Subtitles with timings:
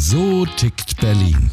[0.00, 1.50] So tickt Berlin.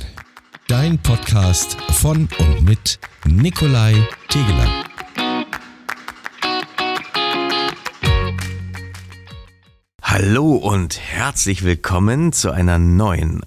[0.68, 3.96] Dein Podcast von und mit Nikolai
[4.30, 4.84] Tegeler.
[10.00, 13.42] Hallo und herzlich willkommen zu einer neuen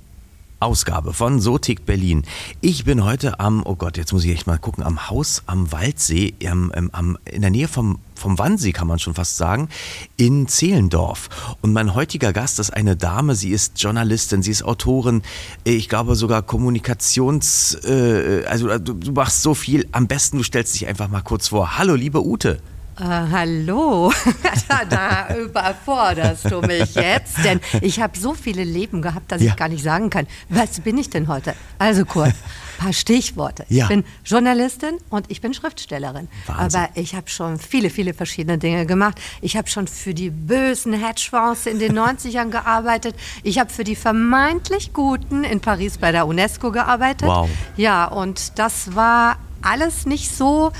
[0.60, 2.24] Ausgabe von So tickt Berlin.
[2.60, 5.70] Ich bin heute am, oh Gott, jetzt muss ich echt mal gucken, am Haus am
[5.70, 9.68] Waldsee, am, am, in der Nähe vom, vom Wannsee kann man schon fast sagen,
[10.16, 11.56] in Zehlendorf.
[11.62, 15.22] Und mein heutiger Gast ist eine Dame, sie ist Journalistin, sie ist Autorin,
[15.62, 19.86] ich glaube sogar Kommunikations, äh, also du, du machst so viel.
[19.92, 21.78] Am besten, du stellst dich einfach mal kurz vor.
[21.78, 22.60] Hallo, liebe Ute.
[23.00, 24.12] Äh, hallo,
[24.68, 29.50] da, da überforderst du mich jetzt, denn ich habe so viele Leben gehabt, dass ja.
[29.50, 31.54] ich gar nicht sagen kann, was bin ich denn heute?
[31.78, 32.34] Also kurz, ein
[32.78, 33.64] paar Stichworte.
[33.68, 33.84] Ja.
[33.84, 36.26] Ich bin Journalistin und ich bin Schriftstellerin.
[36.46, 36.80] Wahnsinn.
[36.80, 39.20] Aber ich habe schon viele, viele verschiedene Dinge gemacht.
[39.42, 43.14] Ich habe schon für die bösen Hedgefonds in den 90ern gearbeitet.
[43.44, 47.28] Ich habe für die vermeintlich Guten in Paris bei der UNESCO gearbeitet.
[47.28, 47.48] Wow.
[47.76, 50.72] Ja, und das war alles nicht so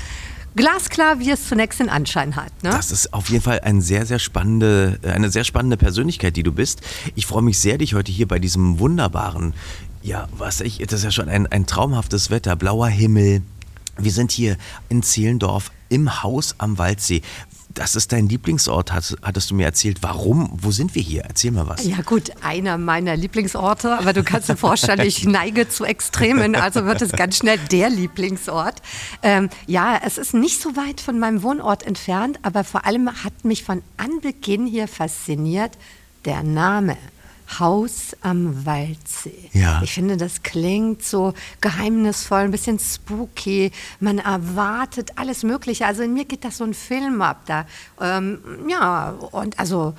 [0.55, 2.51] glasklar, wie es zunächst den Anschein hat.
[2.63, 2.69] Ne?
[2.69, 6.43] Das ist auf jeden Fall ein sehr, sehr spannende, äh, eine sehr spannende Persönlichkeit, die
[6.43, 6.81] du bist.
[7.15, 9.53] Ich freue mich sehr, dich heute hier bei diesem wunderbaren,
[10.01, 13.41] ja, was ich, das ist ja schon ein, ein traumhaftes Wetter, blauer Himmel.
[13.97, 17.21] Wir sind hier in Zehlendorf im Haus am Waldsee
[17.69, 19.99] das ist dein Lieblingsort, hattest du mir erzählt.
[20.01, 20.49] Warum?
[20.53, 21.23] Wo sind wir hier?
[21.23, 21.85] Erzähl mal was.
[21.85, 26.85] Ja gut, einer meiner Lieblingsorte, aber du kannst dir vorstellen, ich neige zu Extremen, also
[26.85, 28.81] wird es ganz schnell der Lieblingsort.
[29.21, 33.45] Ähm, ja, es ist nicht so weit von meinem Wohnort entfernt, aber vor allem hat
[33.45, 35.77] mich von Anbeginn hier fasziniert
[36.25, 36.97] der Name.
[37.57, 39.49] Haus am Waldsee.
[39.53, 39.81] Ja.
[39.83, 43.71] Ich finde, das klingt so geheimnisvoll, ein bisschen spooky.
[43.99, 45.85] Man erwartet alles Mögliche.
[45.85, 47.65] Also in mir geht das so ein Film ab da.
[47.99, 49.95] Ähm, ja, und also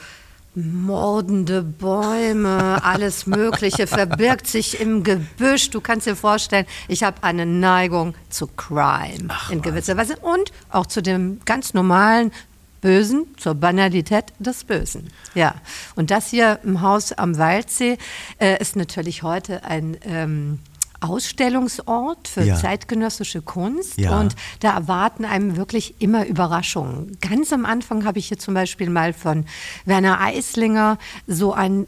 [0.54, 5.70] mordende Bäume, alles Mögliche verbirgt sich im Gebüsch.
[5.70, 10.50] Du kannst dir vorstellen, ich habe eine Neigung zu Crime Ach, in gewisser Weise und
[10.70, 12.32] auch zu dem ganz normalen
[12.80, 15.10] Bösen zur Banalität des Bösen.
[15.34, 15.54] Ja,
[15.96, 17.98] und das hier im Haus am Waldsee
[18.38, 20.58] äh, ist natürlich heute ein ähm,
[21.00, 22.56] Ausstellungsort für ja.
[22.56, 24.18] zeitgenössische Kunst ja.
[24.18, 27.16] und da erwarten einem wirklich immer Überraschungen.
[27.20, 29.46] Ganz am Anfang habe ich hier zum Beispiel mal von
[29.86, 31.86] Werner Eislinger so ein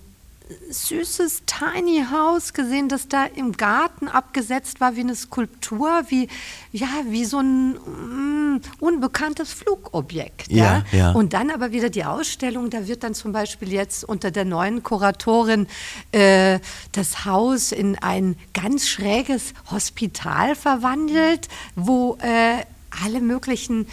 [0.71, 6.29] süßes Tiny House gesehen, das da im Garten abgesetzt war wie eine Skulptur, wie,
[6.73, 10.51] ja, wie so ein mm, unbekanntes Flugobjekt.
[10.51, 14.05] Ja, ja, ja, Und dann aber wieder die Ausstellung, da wird dann zum Beispiel jetzt
[14.05, 15.67] unter der neuen Kuratorin
[16.12, 16.59] äh,
[16.93, 22.65] das Haus in ein ganz schräges Hospital verwandelt, wo äh,
[23.05, 23.87] alle möglichen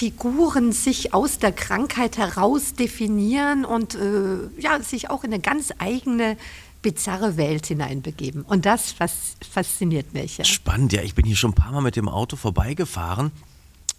[0.00, 5.74] Figuren sich aus der Krankheit heraus definieren und äh, ja, sich auch in eine ganz
[5.76, 6.38] eigene
[6.80, 8.40] bizarre Welt hineinbegeben.
[8.40, 8.94] Und das
[9.52, 10.38] fasziniert mich.
[10.38, 10.44] Ja.
[10.44, 11.02] Spannend, ja.
[11.02, 13.30] Ich bin hier schon ein paar Mal mit dem Auto vorbeigefahren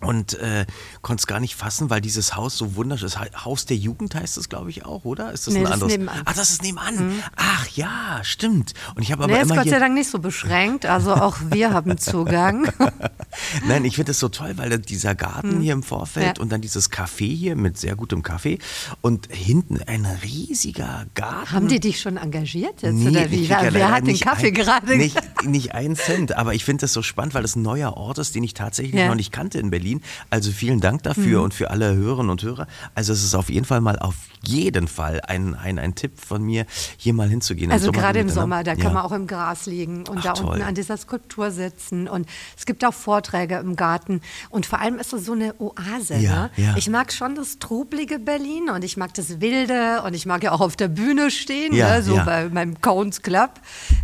[0.01, 0.65] und äh,
[1.01, 3.19] konnte es gar nicht fassen, weil dieses Haus so wunderschön ist.
[3.45, 5.31] Haus der Jugend heißt es, glaube ich, auch, oder?
[5.31, 5.97] Ist das nee, ein anderes?
[5.97, 6.95] Das Ach, das ist nebenan.
[6.95, 7.23] Mhm.
[7.35, 8.73] Ach ja, stimmt.
[8.95, 10.85] Und ich habe aber nee, immer ist Gott sei Dank nicht so beschränkt.
[10.85, 12.71] Also auch wir haben Zugang.
[13.67, 15.61] Nein, ich finde es so toll, weil dieser Garten mhm.
[15.61, 16.41] hier im Vorfeld ja.
[16.41, 18.59] und dann dieses Café hier mit sehr gutem Kaffee
[19.01, 21.51] und hinten ein riesiger Garten.
[21.51, 23.49] Haben die dich schon engagiert jetzt nee, oder wie?
[23.49, 24.97] Wer, wer hat den Kaffee ein, gerade?
[24.97, 28.17] Nicht, nicht einen Cent, aber ich finde das so spannend, weil das ein neuer Ort
[28.17, 29.07] ist, den ich tatsächlich ja.
[29.07, 29.90] noch nicht kannte in Berlin.
[29.91, 30.01] Berlin.
[30.29, 31.45] Also vielen Dank dafür mhm.
[31.45, 32.67] und für alle Hörerinnen und Hörer.
[32.95, 36.41] Also es ist auf jeden Fall mal auf jeden Fall ein, ein, ein Tipp von
[36.41, 36.65] mir,
[36.97, 37.71] hier mal hinzugehen.
[37.71, 38.83] Also gerade im Sommer, da ja.
[38.83, 40.53] kann man auch im Gras liegen und Ach, da toll.
[40.53, 42.07] unten an dieser Skulptur sitzen.
[42.07, 44.21] Und es gibt auch Vorträge im Garten.
[44.49, 46.15] Und vor allem ist es so eine Oase.
[46.15, 46.51] Ja, ne?
[46.57, 46.75] ja.
[46.75, 50.51] Ich mag schon das trublige Berlin und ich mag das Wilde und ich mag ja
[50.51, 52.01] auch auf der Bühne stehen, ne?
[52.01, 53.51] so bei meinem Cones Club,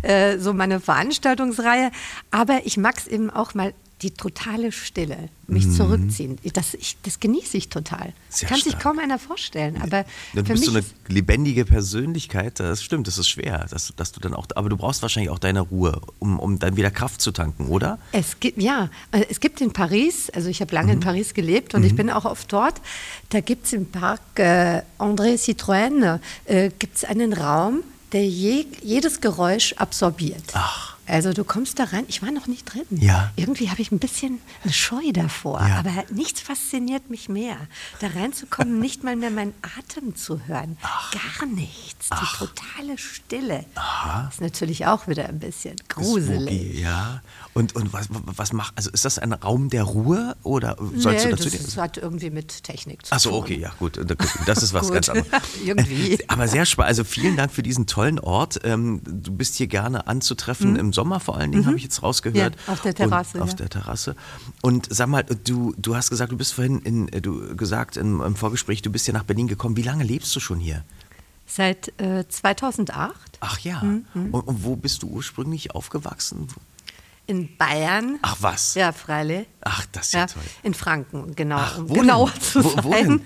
[0.02, 1.90] äh, so meine Veranstaltungsreihe.
[2.30, 5.72] Aber ich mag es eben auch mal die totale Stille, mich mhm.
[5.72, 6.38] zurückziehen.
[6.52, 8.12] Das, ich, das genieße ich total.
[8.28, 8.72] Sehr Kann stark.
[8.72, 9.80] sich kaum einer vorstellen.
[9.82, 10.04] Aber
[10.34, 14.34] du bist so eine lebendige Persönlichkeit, das stimmt, das ist schwer, dass, dass du dann
[14.34, 17.68] auch, aber du brauchst wahrscheinlich auch deine Ruhe, um, um dann wieder Kraft zu tanken,
[17.68, 17.98] oder?
[18.12, 20.98] Es gibt, ja, äh, es gibt in Paris, also ich habe lange mhm.
[20.98, 21.86] in Paris gelebt und mhm.
[21.88, 22.80] ich bin auch oft dort,
[23.30, 27.82] da gibt es im Park äh, André Citroën, äh, gibt es einen Raum,
[28.12, 30.44] der je, jedes Geräusch absorbiert.
[30.52, 30.97] Ach.
[31.08, 32.84] Also du kommst da rein, ich war noch nicht drin.
[32.90, 33.30] Ja.
[33.36, 35.78] Irgendwie habe ich ein bisschen eine Scheu davor, Ja.
[35.78, 37.56] aber nichts fasziniert mich mehr.
[38.00, 40.76] Da reinzukommen, nicht mal mehr meinen Atem zu hören.
[41.12, 42.08] Gar nichts.
[42.10, 43.64] Die totale Stille.
[44.30, 46.48] Ist natürlich auch wieder ein bisschen gruselig.
[46.50, 47.22] Spooky, ja.
[47.54, 51.30] Und, und was, was macht, also ist das ein Raum der Ruhe oder sollst Nee,
[51.30, 53.38] du dazu das, das hat irgendwie mit Technik zu Achso, tun.
[53.40, 53.98] okay, ja gut,
[54.46, 55.28] das ist was ganz anderes.
[55.64, 56.18] Irgendwie.
[56.28, 58.60] Aber sehr spannend, also vielen Dank für diesen tollen Ort.
[58.64, 62.54] Ähm, Du bist hier gerne anzutreffen, im Sommer vor allen Dingen, habe ich jetzt rausgehört.
[62.56, 62.62] Mhm.
[62.66, 63.54] Ja, auf der Terrasse, Und, auf ja.
[63.56, 64.16] der Terrasse.
[64.62, 68.20] Und sag mal, du, du hast gesagt, du bist vorhin in, äh, du gesagt im,
[68.20, 69.76] im Vorgespräch, du bist hier nach Berlin gekommen.
[69.76, 70.82] Wie lange lebst du schon hier?
[71.46, 73.80] Seit äh, 2008 Ach ja.
[73.82, 76.48] Mhm, Und, und wo bist du ursprünglich aufgewachsen?
[77.26, 78.18] in Bayern.
[78.22, 78.74] Ach was.
[78.74, 79.46] Ja, freilich.
[79.60, 80.42] Ach, das ist ja, Ja, toll.
[80.62, 81.58] in Franken, genau.
[81.58, 82.40] Ach, um wo genauer denn?
[82.42, 82.84] zu Wo- sein.
[82.84, 83.20] wo denn?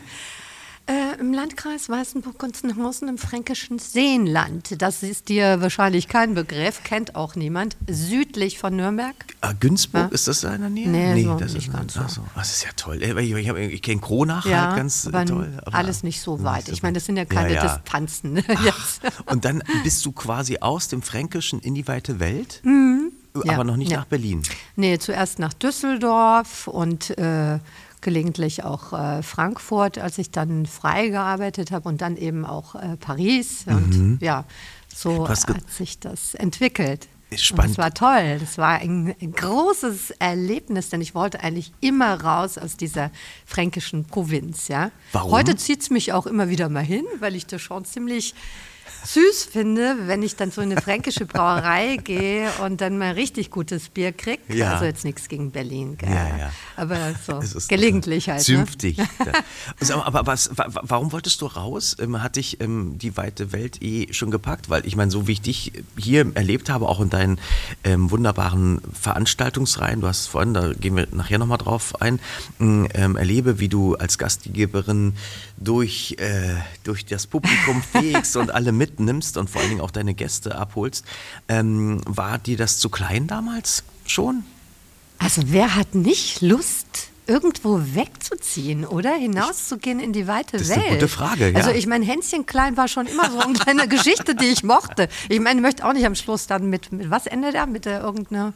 [0.86, 4.82] Äh, Im Landkreis Weißenburg-Gunzenhausen im fränkischen Seenland.
[4.82, 7.76] Das ist dir wahrscheinlich kein Begriff, kennt auch niemand.
[7.88, 9.14] Südlich von Nürnberg.
[9.42, 10.08] Ah, Günzburg, Ja.
[10.14, 10.88] ist das da in der Nähe?
[10.88, 12.00] Nee, so das nicht ist ganz so.
[12.08, 12.22] so.
[12.30, 13.00] Ach, Das ist ja toll.
[13.00, 15.52] Ich, ich, ich, kenne Kronach halt ganz äh, aber toll.
[15.64, 16.68] aber alles nicht so weit.
[16.68, 18.32] Ich meine, das sind ja keine Distanzen.
[18.34, 18.98] ne, Ach.
[19.26, 23.12] Und dann bist du quasi aus dem Fränkischen in die weite Welt, aber Mhm.
[23.44, 23.98] Ja, noch nicht ja.
[23.98, 24.42] nach Berlin.
[24.76, 27.60] Nee, zuerst nach Düsseldorf und äh,
[28.02, 32.96] gelegentlich auch äh, Frankfurt, als ich dann frei gearbeitet habe und dann eben auch äh,
[32.98, 33.64] Paris.
[33.66, 34.44] Und ja,
[34.94, 37.08] so hat sich das entwickelt.
[37.30, 37.70] Ist spannend.
[37.70, 38.38] Und das war toll.
[38.40, 43.10] Das war ein, ein großes Erlebnis, denn ich wollte eigentlich immer raus aus dieser
[43.46, 44.68] fränkischen Provinz.
[44.68, 44.90] Ja?
[45.12, 45.32] Warum?
[45.32, 48.34] Heute zieht es mich auch immer wieder mal hin, weil ich das schon ziemlich
[49.04, 53.50] süß finde, wenn ich dann so in eine fränkische Brauerei gehe und dann mal richtig
[53.50, 54.40] gutes Bier kriege.
[54.48, 54.72] Ja.
[54.74, 56.08] Also jetzt nichts gegen Berlin, gell?
[56.10, 56.52] Ja, ja.
[56.76, 56.96] aber
[57.26, 58.38] so gelegentlich halt.
[58.40, 58.44] Ne?
[58.44, 58.98] Zünftig.
[59.80, 61.96] Sag mal, aber was, wa- wa- warum wolltest du raus?
[62.00, 64.70] Ähm, Hat dich ähm, die weite Welt eh schon gepackt?
[64.70, 67.38] Weil ich meine, so wie ich dich hier erlebt habe, auch in deinen
[67.84, 72.20] ähm, wunderbaren Veranstaltungsreihen, du hast vorhin, da gehen wir nachher nochmal drauf ein,
[72.60, 75.14] ähm, erlebe, wie du als Gastgeberin
[75.58, 76.54] durch, äh,
[76.84, 81.04] durch das Publikum fegst und alle mitnimmst und vor allen Dingen auch deine Gäste abholst.
[81.48, 84.42] Ähm, war dir das zu klein damals schon?
[85.18, 90.80] Also wer hat nicht Lust, irgendwo wegzuziehen oder hinauszugehen in die weite Das ist Welt?
[90.80, 91.54] eine gute Frage, ja.
[91.56, 95.08] Also ich meine, Hänschen klein war schon immer so eine kleine Geschichte, die ich mochte.
[95.28, 97.66] Ich meine, ich möchte auch nicht am Schluss dann mit, mit was endet er?
[97.66, 98.52] Mit der irgendeiner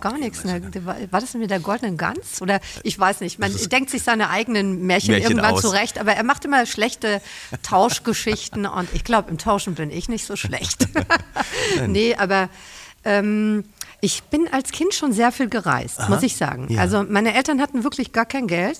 [0.00, 0.44] Gar nichts.
[0.44, 0.62] Ne?
[0.84, 2.42] War das mit der goldenen Gans?
[2.42, 3.38] Oder ich weiß nicht.
[3.38, 5.62] Man denkt sich seine eigenen Märchen, Märchen irgendwann aus.
[5.62, 7.20] zurecht, aber er macht immer schlechte
[7.62, 10.88] Tauschgeschichten und ich glaube, im Tauschen bin ich nicht so schlecht.
[11.86, 12.48] nee, aber
[13.04, 13.64] ähm,
[14.00, 16.66] ich bin als Kind schon sehr viel gereist, muss ich sagen.
[16.68, 16.80] Ja.
[16.80, 18.78] Also meine Eltern hatten wirklich gar kein Geld,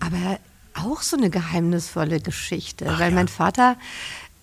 [0.00, 0.38] aber
[0.74, 3.14] auch so eine geheimnisvolle Geschichte, weil ja.
[3.14, 3.76] mein Vater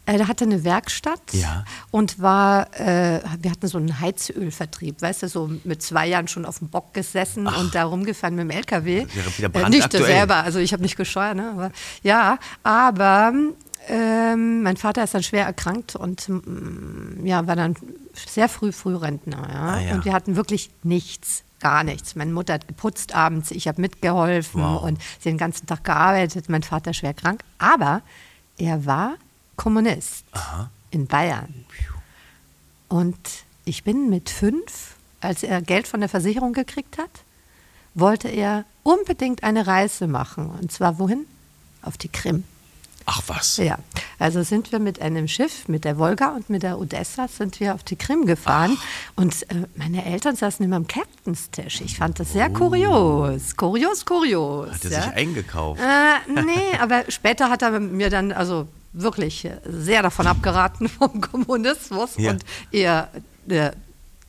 [0.08, 1.64] äh, der hatte eine Werkstatt Ja.
[1.92, 6.46] und war, äh, wir hatten so einen Heizölvertrieb, weißt du, so mit zwei Jahren schon
[6.46, 9.06] auf dem Bock gesessen und da rumgefahren mit dem LKW.
[9.06, 11.52] Das wäre wieder äh, nicht selber, also ich habe nicht gesteuert, ne?
[11.52, 11.72] aber,
[12.02, 13.34] ja, aber
[13.90, 17.76] ähm, mein Vater ist dann schwer erkrankt und mm, ja, war dann
[18.14, 19.48] sehr früh Frührentner.
[19.50, 19.62] Ja?
[19.76, 19.94] Ah, ja.
[19.94, 21.44] Und wir hatten wirklich nichts.
[21.60, 22.16] Gar nichts.
[22.16, 24.84] Meine Mutter hat geputzt abends, ich habe mitgeholfen Wow.
[24.84, 26.50] und sie den ganzen Tag gearbeitet.
[26.50, 27.42] Mein Vater schwer krank.
[27.58, 28.02] Aber
[28.60, 29.16] er war
[29.58, 30.24] Kommunist
[30.92, 31.66] in Bayern.
[32.88, 33.18] Und
[33.66, 37.10] ich bin mit fünf, als er Geld von der Versicherung gekriegt hat,
[37.94, 40.50] wollte er unbedingt eine Reise machen.
[40.62, 41.26] Und zwar wohin?
[41.82, 42.44] Auf die Krim.
[43.10, 43.56] Ach was.
[43.56, 43.78] Ja,
[44.20, 47.74] also sind wir mit einem Schiff, mit der Wolga und mit der Odessa, sind wir
[47.74, 48.78] auf die Krim gefahren.
[49.16, 51.80] Und äh, meine Eltern saßen immer am Captain's Tisch.
[51.80, 53.56] Ich fand das sehr kurios.
[53.56, 54.68] Kurios, kurios.
[54.70, 54.74] Oh.
[54.74, 55.02] Hat er ja.
[55.04, 55.82] sich eingekauft?
[55.82, 62.12] Äh, nee, aber später hat er mir dann also wirklich sehr davon abgeraten vom Kommunismus
[62.18, 62.32] Ja.
[62.32, 63.10] und eher
[63.50, 63.72] äh,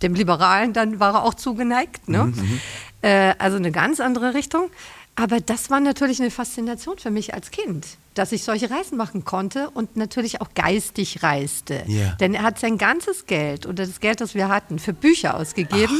[0.03, 2.09] dem Liberalen, dann war er auch zugeneigt.
[2.09, 2.25] Ne?
[2.25, 2.61] Mhm,
[3.03, 4.71] Äh, also eine ganz andere Richtung.
[5.15, 9.25] Aber das war natürlich eine Faszination für mich als Kind, dass ich solche Reisen machen
[9.25, 11.83] konnte und natürlich auch geistig reiste.
[11.89, 12.13] Ja.
[12.21, 15.99] Denn er hat sein ganzes Geld oder das Geld, das wir hatten, für Bücher ausgegeben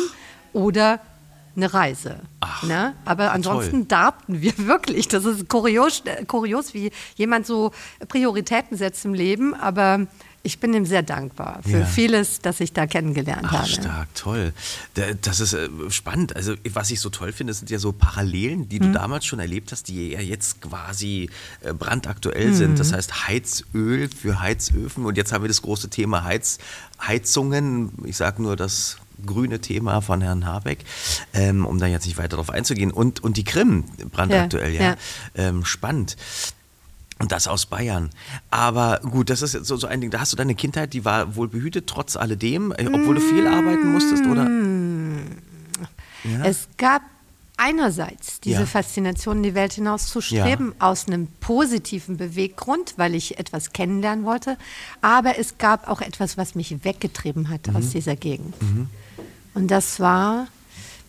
[0.53, 1.01] oder
[1.59, 2.21] eine Reise.
[2.41, 2.95] Ach, ne?
[3.05, 3.87] Aber ansonsten toll.
[3.89, 5.09] darbten wir wirklich.
[5.09, 7.73] Das ist kurios, äh, kurios, wie jemand so
[8.09, 9.55] Prioritäten setzt im Leben.
[9.55, 10.07] Aber
[10.45, 11.85] ich bin ihm sehr dankbar für Ja.
[11.85, 13.69] vieles, das ich da kennengelernt Ach, habe.
[13.69, 14.53] stark, toll.
[14.95, 16.35] Da- Das ist äh, spannend.
[16.37, 19.73] Also, was ich so toll finde, sind ja so Parallelen, die du damals schon erlebt
[19.73, 21.29] hast, die ja jetzt quasi
[21.63, 22.79] äh, brandaktuell sind.
[22.79, 25.05] Das heißt, Heizöl für Heizöfen.
[25.05, 26.59] Und jetzt haben wir das große Thema Heiz,
[27.05, 27.91] Heizungen.
[28.05, 30.85] Ich sage nur das grüne Thema von Herrn Habeck,
[31.35, 32.91] ähm, um da jetzt nicht weiter drauf einzugehen.
[32.91, 34.81] Und, und die Krim, brandaktuell, ja.
[34.83, 35.49] Ja, ja.
[35.49, 36.17] Ähm, spannend.
[37.21, 38.11] Und das aus Bayern.
[38.51, 40.11] Aber gut, das ist jetzt so, so ein Ding.
[40.13, 43.47] Da hast du deine Kindheit, die war wohl behütet, trotz alledem, äh, obwohl du viel
[43.49, 44.49] arbeiten musstest, oder?
[46.25, 46.45] Ja?
[46.45, 47.03] Es gab
[47.57, 48.67] einerseits diese Ja.
[48.67, 54.25] Faszination, in die Welt hinaus zu streben, aus einem positiven Beweggrund, weil ich etwas kennenlernen
[54.25, 54.57] wollte.
[55.01, 57.75] Aber es gab auch etwas, was mich weggetrieben hat Mhm.
[57.77, 58.55] aus dieser Gegend.
[59.59, 60.47] Und das war,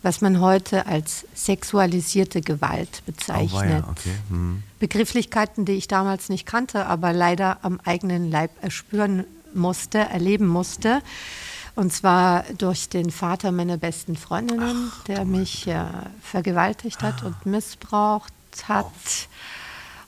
[0.02, 3.52] was man heute als sexualisierte Gewalt bezeichnet.
[3.52, 4.14] Auweia, okay.
[4.28, 4.62] Hm.
[4.78, 11.02] Begrifflichkeiten, die ich damals nicht kannte, aber leider am eigenen Leib erspüren musste, erleben musste.
[11.76, 15.84] Und zwar durch den Vater meiner besten Freundinnen, der mich äh,
[16.22, 18.32] vergewaltigt hat und missbraucht
[18.66, 18.86] hat.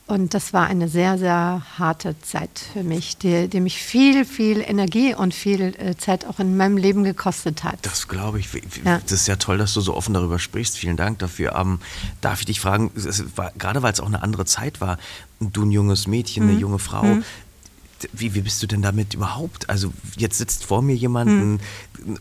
[0.05, 4.59] Und das war eine sehr, sehr harte Zeit für mich, die, die mich viel, viel
[4.59, 7.79] Energie und viel äh, Zeit auch in meinem Leben gekostet hat.
[7.83, 8.49] Das glaube ich.
[8.83, 8.99] Ja.
[8.99, 10.77] Das ist ja toll, dass du so offen darüber sprichst.
[10.77, 11.55] Vielen Dank dafür.
[11.55, 11.79] Ähm,
[12.19, 12.91] darf ich dich fragen,
[13.37, 14.97] war, gerade weil es auch eine andere Zeit war,
[15.39, 16.49] du ein junges Mädchen, Mhm.
[16.49, 19.69] eine junge Frau, d- wie, wie bist du denn damit überhaupt?
[19.69, 21.59] Also jetzt sitzt vor mir jemand, ein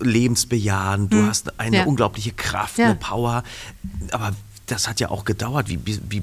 [0.00, 1.74] lebensbejahend, du hast eine Mhm.
[1.82, 1.84] Ja.
[1.86, 2.86] unglaubliche Kraft, Ja.
[2.86, 3.42] eine Power,
[4.12, 4.30] aber
[4.66, 5.68] das hat ja auch gedauert.
[5.68, 6.22] Wie, wie,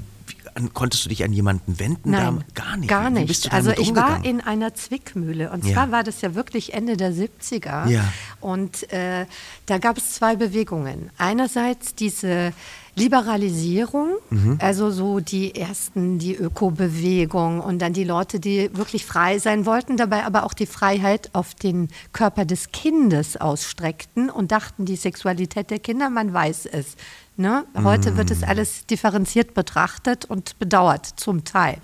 [0.74, 2.10] konntest du dich an jemanden wenden?
[2.10, 2.62] Nein, da?
[2.64, 2.88] Gar nicht.
[2.88, 3.52] Gar nicht.
[3.52, 5.50] also ich war in einer Zwickmühle.
[5.50, 5.74] Und Ja.
[5.74, 7.88] zwar war das ja wirklich Ende der 70er.
[7.88, 8.04] Ja.
[8.40, 9.26] Und äh,
[9.66, 11.10] da gab es zwei Bewegungen.
[11.18, 12.52] Einerseits diese
[12.96, 14.58] Liberalisierung, Mhm.
[14.60, 19.96] also so die ersten, die Ökobewegung und dann die Leute, die wirklich frei sein wollten,
[19.96, 25.70] dabei aber auch die Freiheit auf den Körper des Kindes ausstreckten und dachten, die Sexualität
[25.70, 26.96] der Kinder, man weiß es.
[27.36, 27.64] Ne?
[27.82, 28.36] Heute wird Mhm.
[28.36, 31.78] es alles differenziert betrachtet und bedauert, zum Teil.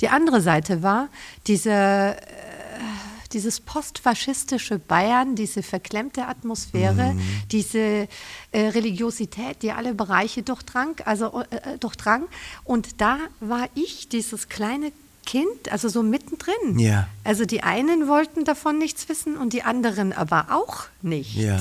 [0.00, 1.08] Die andere Seite war
[1.46, 2.16] diese
[3.32, 7.14] dieses postfaschistische Bayern, diese verklemmte Atmosphäre,
[7.50, 8.08] diese äh,
[8.52, 12.24] Religiosität, die alle Bereiche durchdrang, also äh, äh, durchdrang.
[12.64, 14.92] Und da war ich, dieses kleine
[15.26, 16.78] Kind, also so mittendrin.
[16.78, 17.06] Ja.
[17.24, 21.36] Also die einen wollten davon nichts wissen und die anderen aber auch nicht.
[21.36, 21.58] Ja.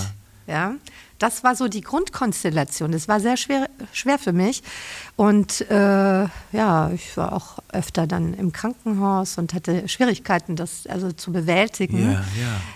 [0.48, 0.74] Ja,
[1.20, 2.92] das war so die Grundkonstellation.
[2.92, 4.64] Das war sehr schwer, schwer für mich.
[5.16, 11.12] Und äh, ja, ich war auch öfter dann im Krankenhaus und hatte Schwierigkeiten, das also
[11.12, 12.14] zu bewältigen.
[12.14, 12.24] Ja,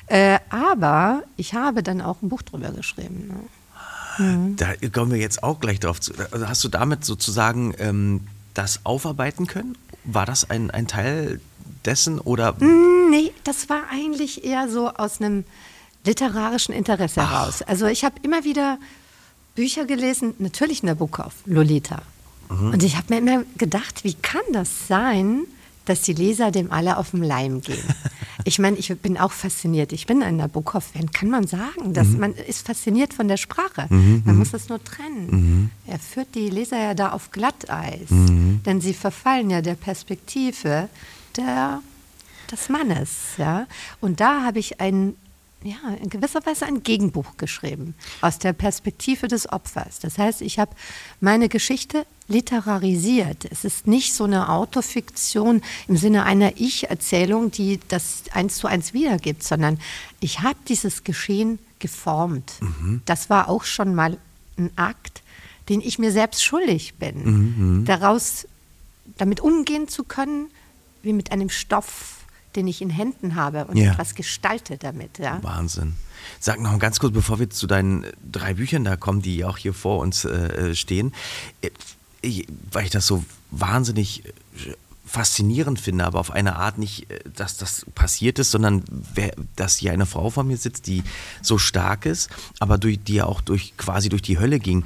[0.08, 3.28] Äh, aber ich habe dann auch ein Buch drüber geschrieben.
[3.28, 4.56] Ne?
[4.58, 6.14] Da kommen wir jetzt auch gleich drauf zu.
[6.32, 9.76] Also hast du damit sozusagen ähm, das aufarbeiten können?
[10.04, 11.40] War das ein, ein Teil
[11.86, 12.56] dessen oder?
[12.60, 15.46] Nee, das war eigentlich eher so aus einem
[16.06, 17.62] literarischen Interesse heraus.
[17.62, 18.78] Also ich habe immer wieder
[19.56, 22.02] Bücher gelesen, natürlich Nabokov, Lolita.
[22.50, 25.46] Und ich habe mir immer gedacht, wie kann das sein,
[25.86, 27.84] dass die Leser dem alle auf den Leim gehen?
[28.46, 29.94] Ich meine, ich bin auch fasziniert.
[29.94, 31.94] Ich bin ein Nabokov-Fan, kann man sagen.
[31.94, 33.86] Dass Man ist fasziniert von der Sprache.
[33.90, 35.72] Man muss das nur trennen.
[35.86, 38.10] Er führt die Leser ja da auf Glatteis.
[38.10, 40.90] Denn sie verfallen ja der Perspektive
[41.38, 41.80] der,
[42.52, 43.12] des Mannes.
[43.38, 43.68] Ja?
[44.02, 45.16] Und da habe ich ein
[45.64, 50.00] ja, in gewisser Weise ein Gegenbuch geschrieben, aus der Perspektive des Opfers.
[50.00, 50.72] Das heißt, ich habe
[51.22, 53.46] meine Geschichte literarisiert.
[53.50, 58.94] Es ist nicht so eine Autofiktion im Sinne einer Ich-Erzählung, die das eins zu eins
[58.94, 59.80] wiedergibt, sondern
[60.20, 62.54] ich habe dieses Geschehen geformt.
[63.06, 64.18] Das war auch schon mal
[64.58, 65.22] ein Akt,
[65.70, 68.48] den ich mir selbst schuldig bin, daraus
[69.18, 70.48] damit umgehen zu können,
[71.02, 72.23] wie mit einem Stoff,
[72.56, 73.92] den ich in Händen habe und Ja.
[73.94, 75.20] etwas gestalte damit.
[75.20, 75.42] Ja.
[75.44, 75.94] Wahnsinn.
[76.40, 79.74] Sag noch ganz kurz, bevor wir zu deinen drei Büchern da kommen, die auch hier
[79.74, 81.14] vor uns äh, stehen,
[81.62, 81.70] äh,
[82.22, 84.32] ich, weil ich das so wahnsinnig äh,
[85.06, 88.84] faszinierend finde, aber auf eine Art nicht, äh, dass das passiert ist, sondern
[89.14, 91.04] wer, dass hier eine Frau vor mir sitzt, die
[91.42, 92.30] so stark ist,
[92.60, 94.86] aber durch, die ja auch durch quasi durch die Hölle ging.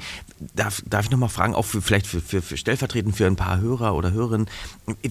[0.54, 3.34] Darf, darf ich noch mal fragen, auch für, vielleicht für, für, für stellvertretend für ein
[3.36, 4.48] paar Hörer oder Hörerinnen,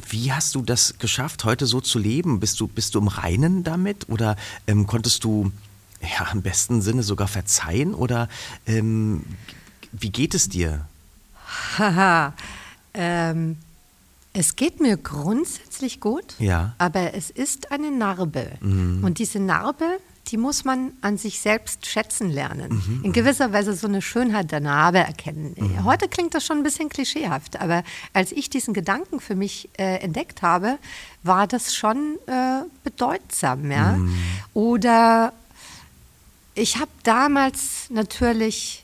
[0.09, 2.39] wie hast du das geschafft, heute so zu leben?
[2.39, 5.51] Bist du, bist du im Reinen damit oder ähm, konntest du
[6.01, 8.29] ja, im besten Sinne sogar verzeihen oder
[8.67, 9.23] ähm,
[9.91, 10.85] wie geht es dir?
[11.77, 12.33] Haha.
[12.93, 13.57] ähm,
[14.33, 16.75] es geht mir grundsätzlich gut, Ja.
[16.77, 18.51] aber es ist eine Narbe.
[18.61, 19.85] Und diese Narbe,
[20.27, 23.01] die muss man an sich selbst schätzen lernen.
[23.03, 25.55] In gewisser Weise so eine Schönheit der Narbe erkennen.
[25.83, 29.97] Heute klingt das schon ein bisschen klischeehaft, aber als ich diesen Gedanken für mich äh,
[29.99, 30.77] entdeckt habe,
[31.23, 33.71] war das schon äh, bedeutsam.
[33.71, 33.97] Ja?
[34.53, 35.33] Oder
[36.55, 38.83] ich habe damals natürlich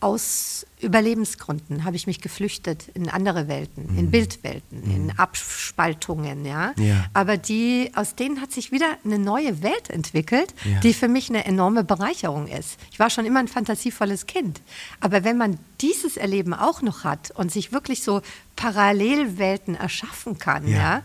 [0.00, 6.72] aus Überlebensgründen habe ich mich geflüchtet in andere Welten, in Bildwelten, in Abspaltungen, ja?
[6.78, 7.04] Ja.
[7.12, 10.80] Aber die, aus denen hat sich wieder eine neue Welt entwickelt, Ja.
[10.80, 12.78] die für mich eine enorme Bereicherung ist.
[12.90, 14.62] Ich war schon immer ein fantasievolles Kind.
[15.00, 18.22] Aber wenn man dieses Erleben auch noch hat und sich wirklich so
[18.56, 21.02] Parallelwelten erschaffen kann, Ja,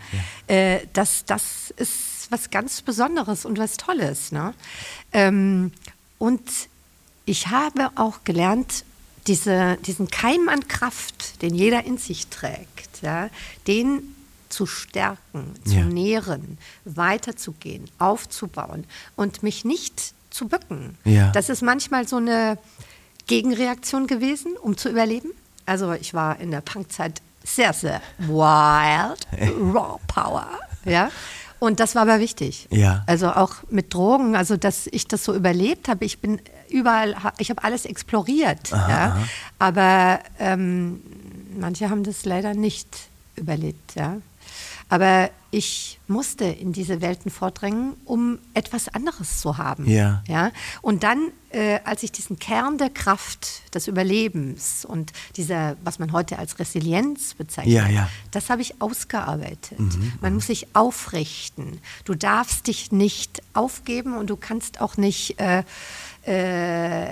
[0.48, 4.32] ja, Äh, das, das ist was ganz Besonderes und was Tolles.
[4.32, 4.54] Ne?
[5.12, 5.72] Ähm,
[6.18, 6.42] und
[7.25, 8.84] ich habe auch gelernt,
[9.27, 13.29] diese, diesen Keim an Kraft, den jeder in sich trägt, ja,
[13.67, 14.03] den
[14.50, 15.86] zu stärken, zu Ja.
[15.86, 20.98] nähren, weiterzugehen, aufzubauen und mich nicht zu bücken.
[21.03, 21.32] Ja.
[21.32, 22.58] Das ist manchmal so eine
[23.27, 25.32] Gegenreaktion gewesen, um zu überleben.
[25.65, 29.27] Also ich war in der Punkzeit sehr, sehr wild,
[29.74, 30.48] raw power,
[30.86, 31.10] ja.
[31.60, 32.67] Und das war aber wichtig.
[32.70, 33.03] Ja.
[33.08, 36.05] Also auch mit Drogen, also dass ich das so überlebt habe.
[36.05, 38.69] Ich bin überall, ich habe alles exploriert.
[38.69, 39.17] ja.
[39.60, 41.01] Aber ähm,
[41.57, 42.88] manche haben das leider nicht
[43.36, 43.95] überlebt.
[43.95, 44.17] Ja.
[44.88, 49.89] Aber ich musste in diese Welten vordringen, um etwas anderes zu haben.
[49.89, 50.22] Ja.
[50.27, 50.51] Ja?
[50.81, 56.12] Und dann, äh, als ich diesen Kern der Kraft des Überlebens und dieser, was man
[56.12, 58.10] heute als Resilienz bezeichnet, Ja, ja.
[58.31, 59.79] das habe ich ausgearbeitet.
[59.79, 61.79] Mhm, man muss sich aufrichten.
[62.03, 65.63] Du darfst dich nicht aufgeben und du kannst auch nicht äh,
[66.25, 67.08] äh,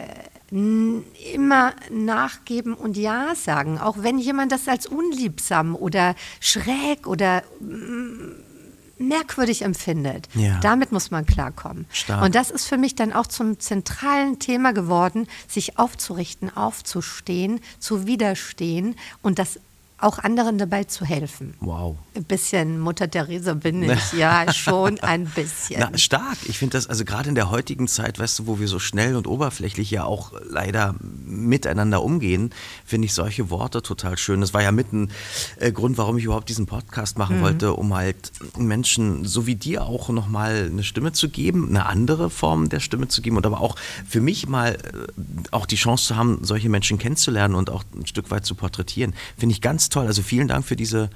[1.33, 8.33] immer nachgeben und Ja sagen, auch wenn jemand das als unliebsam oder schräg oder mm,
[8.99, 10.27] merkwürdig empfindet.
[10.35, 10.59] Ja.
[10.59, 11.85] Damit muss man klarkommen.
[11.91, 12.23] Stark.
[12.23, 18.05] Und das ist für mich dann auch zum zentralen Thema geworden, sich aufzurichten, aufzustehen, zu
[18.05, 19.59] widerstehen und das
[20.03, 21.53] auch anderen dabei zu helfen.
[21.59, 21.97] Wow.
[22.15, 25.79] Ein bisschen Mutter Teresa bin ich, ja, schon ein bisschen.
[25.79, 26.37] Na, stark.
[26.45, 29.15] Ich finde das, also gerade in der heutigen Zeit, weißt du, wo wir so schnell
[29.15, 32.51] und oberflächlich ja auch leider miteinander umgehen,
[32.85, 34.41] finde ich solche Worte total schön.
[34.41, 35.11] Das war ja mit ein
[35.57, 39.85] äh, Grund, warum ich überhaupt diesen Podcast machen wollte, um halt Menschen so wie dir
[39.85, 43.61] auch nochmal eine Stimme zu geben, eine andere Form der Stimme zu geben und aber
[43.61, 43.75] auch
[44.07, 48.05] für mich mal äh, auch die Chance zu haben, solche Menschen kennenzulernen und auch ein
[48.05, 49.13] Stück weit zu porträtieren.
[49.37, 50.07] Finde ich ganz toll.
[50.07, 51.09] Also vielen Dank für diese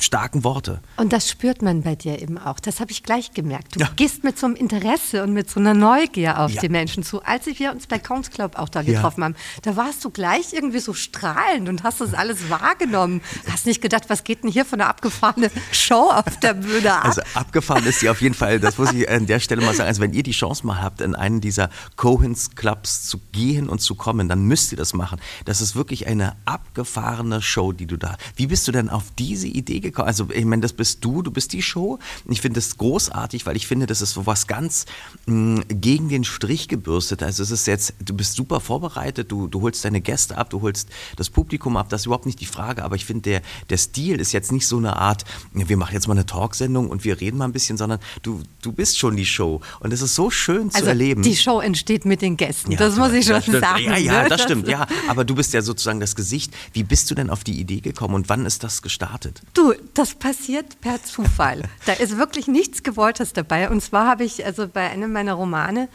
[0.00, 0.80] starken Worte.
[0.96, 2.60] Und das spürt man bei dir eben auch.
[2.60, 3.76] Das habe ich gleich gemerkt.
[3.76, 3.88] Du Ja.
[3.96, 6.60] gehst mit so einem Interesse und mit so einer Neugier auf Ja.
[6.60, 7.22] die Menschen zu.
[7.22, 8.94] Als wir uns bei Counts Club auch da Ja.
[8.94, 13.20] getroffen haben, da warst du gleich irgendwie so strahlend und hast das alles wahrgenommen.
[13.50, 17.04] Hast nicht gedacht, was geht denn hier für eine abgefahrene Show auf der Bühne ab?
[17.04, 19.88] Also abgefahren ist sie auf jeden Fall, das muss ich an der Stelle mal sagen.
[19.88, 23.80] Also wenn ihr die Chance mal habt, in einen dieser Cohens Clubs zu gehen und
[23.80, 25.20] zu kommen, dann müsst ihr das machen.
[25.44, 28.16] Das ist wirklich eine abgefahrene Show, die du da.
[28.36, 30.08] Wie bist du denn auf diese Idee gekommen?
[30.08, 31.98] Also ich meine, das bist du, du bist die Show.
[32.28, 34.86] Ich finde das großartig, weil ich finde, das ist so was ganz
[35.26, 37.22] mh, gegen den Strich gebürstet.
[37.22, 40.62] Also es ist jetzt, du bist super vorbereitet, du, du holst deine Gäste ab, du
[40.62, 43.78] holst das Publikum ab, das ist überhaupt nicht die Frage, aber ich finde, der, der
[43.78, 47.20] Stil ist jetzt nicht so eine Art, wir machen jetzt mal eine Talksendung und wir
[47.20, 49.60] reden mal ein bisschen, sondern du, du bist schon die Show.
[49.80, 51.22] Und es ist so schön zu also erleben.
[51.22, 52.72] die Show entsteht mit den Gästen.
[52.72, 53.60] Ja, das muss ich schon stimmt.
[53.60, 53.84] sagen.
[53.84, 54.28] Ja, ja, ne?
[54.28, 54.86] das stimmt, ja.
[55.08, 56.52] Aber du bist ja sozusagen das Gesicht.
[56.72, 59.07] Wie bist du denn auf die Idee gekommen und wann ist das gestartet?
[59.54, 61.62] Du, das passiert per Zufall.
[61.86, 63.70] da ist wirklich nichts Gewolltes dabei.
[63.70, 65.88] Und zwar habe ich also bei einem meiner Romane,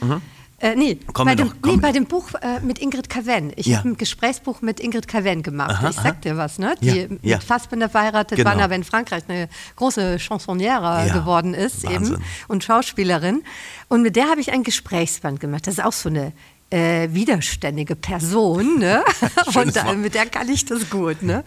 [0.60, 3.52] äh, nee, Komm bei dem, doch, komm nee, bei dem Buch äh, mit Ingrid Caven.
[3.58, 3.80] Ich Ja.
[3.80, 5.72] habe ein Gesprächsbuch mit Ingrid Caven gemacht.
[5.72, 6.76] Aha, ich sag dir was, ne?
[6.82, 7.36] Die Ja, ja.
[7.38, 8.52] mit Fassbinder verheiratet Genau.
[8.52, 12.14] war, aber in Frankreich eine große Chansonnière Ja, geworden ist Wahnsinn.
[12.16, 13.44] eben und Schauspielerin.
[13.90, 15.68] Und mit der habe ich ein Gesprächsband gemacht.
[15.68, 16.32] Das ist auch so eine
[16.70, 19.04] äh, widerständige Person, ne?
[19.56, 21.44] Und da, mit der kann ich das gut, ne?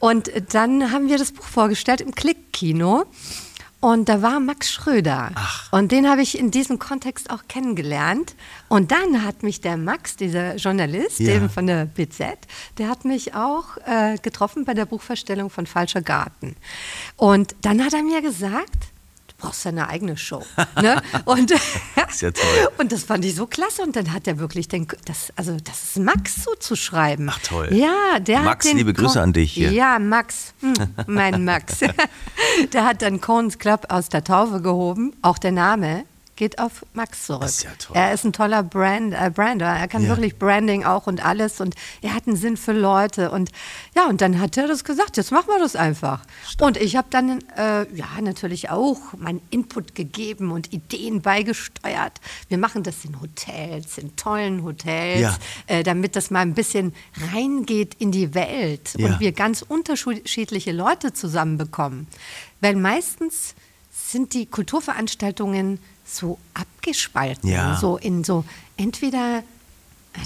[0.00, 3.04] Und dann haben wir das Buch vorgestellt im Klick-Kino.
[3.82, 5.30] Und da war Max Schröder.
[5.34, 5.72] Ach.
[5.72, 8.34] Und den habe ich in diesem Kontext auch kennengelernt.
[8.68, 11.34] Und dann hat mich der Max, dieser Journalist, Ja.
[11.36, 12.36] eben von der BZ,
[12.76, 16.56] der hat mich auch äh, getroffen bei der Buchverstellung von Falscher Garten.
[17.16, 18.68] Und dann hat er mir gesagt,
[19.28, 20.44] du brauchst deine eigene Show.
[20.82, 21.00] ne?
[21.24, 21.50] Und,
[22.10, 22.68] Ist ja toll.
[22.78, 23.82] und das fand ich so klasse.
[23.82, 27.28] Und dann hat er wirklich den, das, also das ist Max so zu schreiben.
[27.30, 27.68] Ach, toll.
[27.72, 29.72] Ja, der Max, hat den liebe Grüße Kon- an dich hier.
[29.72, 30.74] Ja, Max, hm,
[31.06, 31.78] mein Max.
[32.72, 35.14] der hat dann Cones Club aus der Taufe gehoben.
[35.22, 36.04] Auch der Name
[36.40, 37.44] geht auf Max zurück.
[37.44, 37.94] Ist ja toll.
[37.94, 39.66] Er ist ein toller Brand, äh, Brander.
[39.66, 40.08] Er kann Ja.
[40.08, 41.60] wirklich Branding auch und alles.
[41.60, 43.30] Und er hat einen Sinn für Leute.
[43.30, 43.50] Und
[43.94, 46.22] ja, und dann hat er das gesagt, jetzt machen wir das einfach.
[46.58, 52.20] Und ich habe dann äh, ja natürlich auch meinen Input gegeben und Ideen beigesteuert.
[52.48, 55.36] Wir machen das in Hotels, in tollen Hotels, Ja.
[55.66, 56.94] äh, damit das mal ein bisschen
[57.34, 59.08] reingeht in die Welt Ja.
[59.08, 62.06] und wir ganz unterschiedliche Leute zusammenbekommen.
[62.62, 63.54] Weil meistens
[63.92, 65.78] sind die Kulturveranstaltungen
[66.16, 67.76] so abgespalten, Ja.
[67.80, 68.44] so in so
[68.76, 69.42] entweder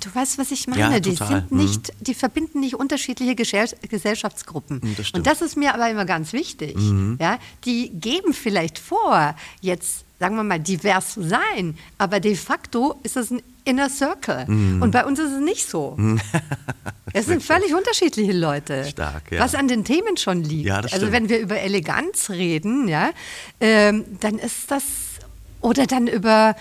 [0.02, 0.80] Du weißt, was ich meine.
[0.80, 4.80] Ja, die sind nicht, die verbinden nicht unterschiedliche Gesell Gesellschaftsgruppen.
[4.80, 5.10] Hm, das.
[5.10, 6.74] Und das ist mir aber immer ganz wichtig.
[7.20, 12.98] Ja, die geben vielleicht vor, jetzt sagen wir mal divers zu sein, aber de facto
[13.02, 14.46] ist es ein Inner Circle.
[14.46, 14.80] Hm.
[14.80, 15.98] Und bei uns ist es nicht so.
[17.12, 18.84] es sind völlig unterschiedliche Leute.
[18.84, 19.40] Stark, ja.
[19.40, 20.66] Was an den Themen schon liegt.
[20.66, 23.10] Ja, das also wenn wir über Eleganz reden, ja,
[23.60, 24.82] ähm, dann ist das
[25.64, 26.54] oder dann über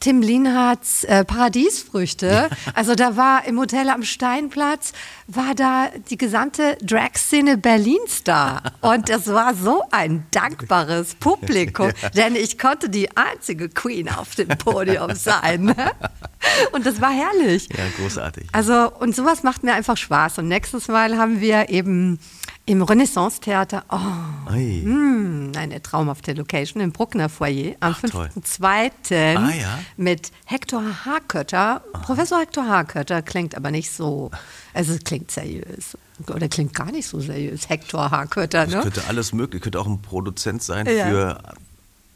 [0.00, 2.48] Tim Lienhardts äh, Paradiesfrüchte.
[2.74, 4.92] Also da war im Hotel am Steinplatz,
[5.26, 8.62] war da die gesamte Drag-Szene Berlins da.
[8.80, 14.48] Und es war so ein dankbares Publikum, denn ich konnte die einzige Queen auf dem
[14.48, 15.64] Podium sein.
[15.64, 15.90] ne?
[16.72, 17.68] Und das war herrlich.
[17.76, 18.46] Ja, großartig.
[18.52, 20.38] Also, und sowas macht mir einfach Spaß.
[20.38, 22.20] Und nächstes Mal haben wir eben
[22.68, 24.82] im Renaissance-Theater, oh, Ui.
[24.82, 28.28] hm, eine traumhafte Location im Bruckner Foyer am Ach, toll.
[28.38, 29.36] 5.2.
[29.36, 29.78] Ah, ja?
[29.96, 31.82] mit Hector Harkötter.
[32.02, 34.30] Professor Hector Harkötter klingt aber nicht so,
[34.74, 35.96] also es klingt seriös.
[36.28, 38.80] Oder klingt gar nicht so seriös, Hector Harkötter, Das ne?
[38.82, 41.06] könnte alles möglich, könnte auch ein Produzent sein Ja.
[41.08, 41.42] für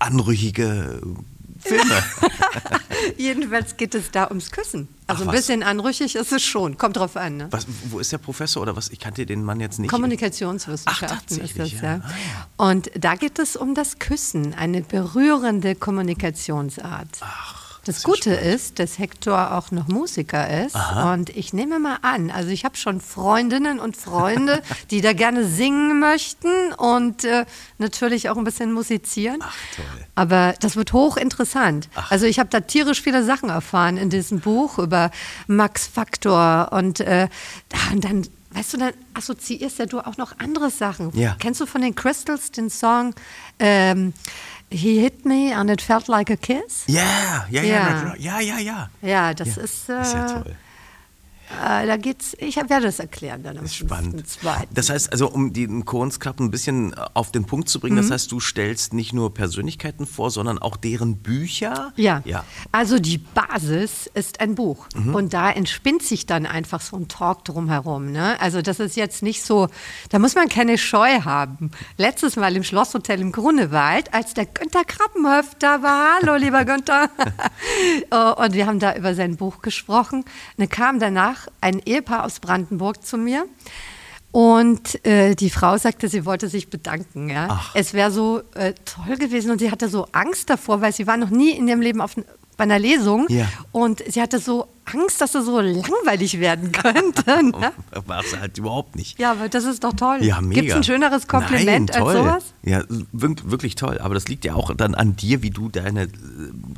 [0.00, 1.00] anrüchige
[1.60, 1.84] Filme.
[3.16, 4.88] Jedenfalls geht es da ums Küssen.
[5.06, 7.36] Also Ach, ein bisschen anrüchig ist es schon, kommt drauf an.
[7.36, 7.48] Ne?
[7.50, 8.88] Was, wo ist der Professor oder was?
[8.90, 9.90] Ich kannte den Mann jetzt nicht.
[9.90, 11.82] Kommunikationswissenschaften Ach, ist das, ja.
[11.82, 12.00] ja.
[12.56, 17.20] Ah, Und da geht es um das Küssen, eine berührende Kommunikationsart.
[17.84, 20.76] Das Gute ist, dass Hector auch noch Musiker ist.
[21.12, 25.44] Und ich nehme mal an, also ich habe schon Freundinnen und Freunde, die da gerne
[25.44, 27.44] singen möchten und äh,
[27.78, 29.38] natürlich auch ein bisschen musizieren.
[29.40, 29.84] Ach, toll.
[30.14, 31.88] Aber das wird hochinteressant.
[32.08, 35.10] Also ich habe da tierisch viele Sachen erfahren in diesem Buch über
[35.48, 37.28] Max Factor und, äh,
[37.92, 41.10] und dann, weißt du, dann assoziierst ja du auch noch andere Sachen.
[41.16, 41.36] Ja.
[41.40, 43.14] Kennst du von den Crystals den Song
[43.58, 44.12] ähm,
[44.72, 46.84] He Hit Me and It Felt Like a Kiss?
[46.86, 48.40] Ja, ja, ja, Ja.
[48.40, 49.34] ja, ja, ja.
[49.34, 50.56] Das ist, äh, ist ja toll.
[51.64, 54.24] Äh, da geht's, ich werde das erklären dann am Das ist spannend.
[54.26, 54.64] 5.2..
[54.72, 58.02] Das heißt, also um den Coens Club ein bisschen auf den Punkt zu bringen, Mhm.
[58.02, 61.92] das heißt, du stellst nicht nur Persönlichkeiten vor, sondern auch deren Bücher.
[61.96, 62.22] Ja.
[62.24, 62.44] Ja.
[62.70, 64.86] Also die Basis ist ein Buch.
[65.12, 68.10] Und da entspinnt sich dann einfach so ein Talk drumherum.
[68.12, 68.40] Ne?
[68.40, 69.68] Also das ist jetzt nicht so,
[70.10, 71.70] da muss man keine Scheu haben.
[71.96, 77.08] Letztes Mal im Schlosshotel im Grunewald, als der Günther Krabbenhöft da war, hallo lieber Günther,
[78.10, 80.20] Oh, und wir haben da über sein Buch gesprochen.
[80.22, 80.26] Und
[80.58, 83.44] dann kam danach ein Ehepaar aus Brandenburg zu mir.
[84.30, 87.28] Und äh, die Frau sagte, sie wollte sich bedanken.
[87.28, 87.48] Ja?
[87.50, 87.70] Ach.
[87.74, 91.18] Es wäre so äh, toll gewesen und sie hatte so Angst davor, weil sie war
[91.18, 92.14] noch nie in ihrem Leben auf,
[92.56, 93.46] bei einer Lesung Ja.
[93.72, 97.24] und sie hatte so Angst, dass sie so langweilig werden könnte.
[97.42, 97.72] ne?
[98.06, 99.18] War es halt überhaupt nicht.
[99.18, 100.18] Ja, aber das ist doch toll.
[100.20, 100.60] Ja, mega.
[100.60, 102.44] Gibt es ein schöneres Kompliment Nein, als sowas?
[102.62, 103.98] Ja, wirk- wirklich toll.
[103.98, 106.08] Aber das liegt ja auch dann an dir, wie du deine äh,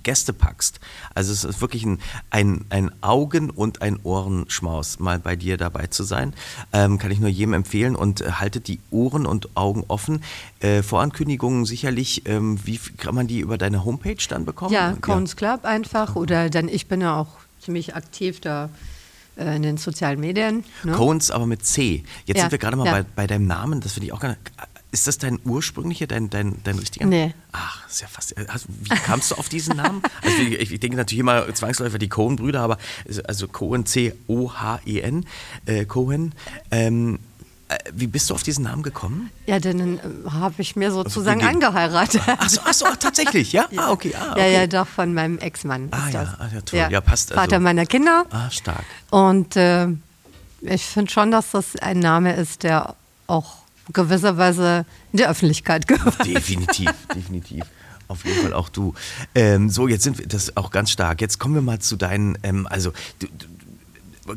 [0.02, 0.80] Gäste packst.
[1.14, 1.98] Also es ist wirklich ein,
[2.30, 6.34] ein, ein Augen- und ein Ohrenschmaus, mal bei dir dabei zu sein.
[6.72, 10.22] Ähm, kann ich nur jedem empfehlen und äh, haltet die Ohren und Augen offen.
[10.60, 14.72] Äh, Vorankündigungen sicherlich, ähm, wie kann man die über deine Homepage dann bekommen?
[14.72, 16.16] Ja, Cones Club einfach.
[16.16, 17.28] Oder dann, ich bin ja auch
[17.64, 18.70] ziemlich aktiv da
[19.36, 20.64] äh, in den sozialen Medien.
[20.84, 20.92] Ne?
[20.92, 22.04] Cones aber mit C.
[22.26, 22.92] Jetzt Ja, sind wir gerade mal ja.
[22.92, 24.40] bei, bei deinem Namen, das finde ich auch gar nicht.
[24.92, 27.06] Ist das dein ursprünglicher, dein, dein, dein richtiger?
[27.06, 27.34] Nee.
[27.50, 28.32] Ach, ist ja fast.
[28.46, 30.02] Hast, wie kamst du auf diesen Namen?
[30.22, 32.78] Also ich, ich denke natürlich immer zwangsläufig die Cohen-Brüder, aber
[33.26, 35.26] also Cohen, C-O-H-E-N,
[35.66, 36.32] äh, Cohen.
[36.70, 37.33] Ähm, äh,
[37.92, 39.30] wie bist du auf diesen Namen gekommen?
[39.46, 42.22] Ja, dann äh, habe ich mir sozusagen wie- angeheiratet.
[42.26, 43.66] Ach so, ach so tatsächlich, ja?
[43.76, 44.14] Ah, okay.
[44.18, 44.40] Ah, okay.
[44.40, 45.88] Ja, ja, doch, von meinem Ex-Mann.
[45.90, 46.40] Ah, ja, das.
[46.40, 46.86] ah, ja, toll.
[46.90, 47.40] Ja, passt also.
[47.40, 48.24] Vater meiner Kinder.
[48.30, 48.84] Ah, stark.
[49.10, 49.88] Und äh,
[50.62, 52.94] ich finde schon, dass das ein Name ist, der
[53.26, 53.56] auch
[53.92, 56.24] gewisserweise in die Öffentlichkeit gehört.
[56.26, 57.64] Definitiv, definitiv.
[58.06, 58.94] Auf jeden Fall auch du.
[59.34, 61.20] Ähm, so, jetzt sind wir das auch ganz stark.
[61.22, 63.26] Jetzt kommen wir mal zu deinen, ähm, also du,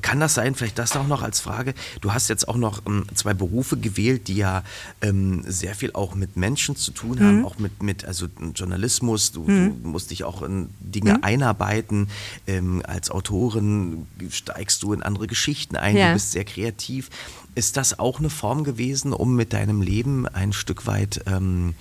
[0.01, 3.05] kann das sein, vielleicht das auch noch als Frage, du hast jetzt auch noch ähm,
[3.15, 4.63] zwei Berufe gewählt, die ja
[5.01, 9.45] ähm, sehr viel auch mit Menschen zu tun haben, auch mit, mit also Journalismus, du,
[9.45, 12.09] du musst dich auch in Dinge einarbeiten,
[12.47, 16.07] ähm, als Autorin steigst du in andere Geschichten ein, Ja.
[16.09, 17.09] du bist sehr kreativ.
[17.55, 21.73] Ist das auch eine Form gewesen, um mit deinem Leben ein Stück weit ähm,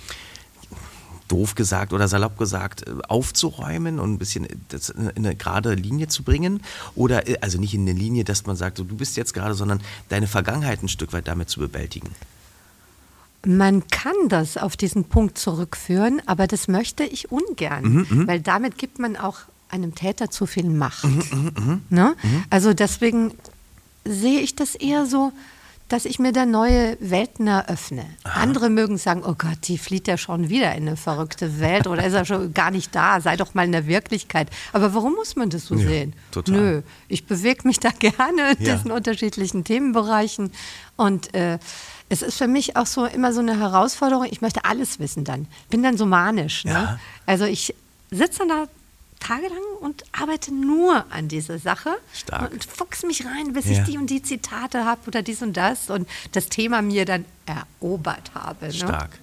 [1.28, 6.08] doof gesagt oder salopp gesagt, äh, aufzuräumen und ein bisschen das in eine gerade Linie
[6.08, 6.62] zu bringen?
[6.94, 9.54] Oder, äh, also nicht in eine Linie, dass man sagt, so, du bist jetzt gerade,
[9.54, 12.10] sondern deine Vergangenheit ein Stück weit damit zu bewältigen?
[13.44, 18.98] Man kann das auf diesen Punkt zurückführen, aber das möchte ich ungern, weil damit gibt
[18.98, 21.04] man auch einem Täter zu viel Macht.
[21.88, 22.16] Ne?
[22.50, 23.32] Also deswegen
[24.04, 25.32] sehe ich das eher so,
[25.88, 28.04] dass ich mir da neue Welten eröffne.
[28.24, 32.04] Andere mögen sagen, oh Gott, die flieht ja schon wieder in eine verrückte Welt oder
[32.04, 34.48] ist er schon gar nicht da, sei doch mal in der Wirklichkeit.
[34.72, 36.14] Aber warum muss man das so Ja, sehen?
[36.32, 36.54] total.
[36.54, 38.74] Nö, ich bewege mich da gerne in Ja.
[38.74, 40.50] diesen unterschiedlichen Themenbereichen
[40.96, 41.58] und äh,
[42.08, 44.26] es ist für mich auch so immer so eine Herausforderung.
[44.30, 45.46] Ich möchte alles wissen dann.
[45.70, 46.64] Bin dann so manisch.
[46.64, 46.72] Ne?
[46.72, 46.98] Ja.
[47.26, 47.74] Also ich
[48.10, 48.64] sitze dann da
[49.26, 52.52] tagelang und arbeite nur an dieser Sache Stark.
[52.52, 53.72] und fuchs mich rein, bis Ja.
[53.72, 57.24] ich die und die Zitate habe oder dies und das und das Thema mir dann
[57.46, 58.66] erobert habe.
[58.66, 58.72] Ne?
[58.72, 59.18] Stark.